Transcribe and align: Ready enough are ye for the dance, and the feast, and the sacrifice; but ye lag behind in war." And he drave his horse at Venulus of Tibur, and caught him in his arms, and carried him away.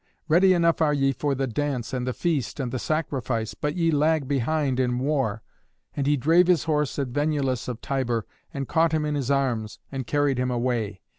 Ready 0.27 0.53
enough 0.55 0.81
are 0.81 0.95
ye 0.95 1.11
for 1.11 1.35
the 1.35 1.45
dance, 1.45 1.93
and 1.93 2.07
the 2.07 2.11
feast, 2.13 2.59
and 2.59 2.71
the 2.71 2.79
sacrifice; 2.79 3.53
but 3.53 3.75
ye 3.75 3.91
lag 3.91 4.27
behind 4.27 4.79
in 4.79 4.97
war." 4.97 5.43
And 5.95 6.07
he 6.07 6.17
drave 6.17 6.47
his 6.47 6.63
horse 6.63 6.97
at 6.97 7.09
Venulus 7.13 7.67
of 7.67 7.81
Tibur, 7.81 8.25
and 8.51 8.67
caught 8.67 8.93
him 8.93 9.05
in 9.05 9.13
his 9.13 9.29
arms, 9.29 9.77
and 9.91 10.07
carried 10.07 10.39
him 10.39 10.49
away. 10.49 11.01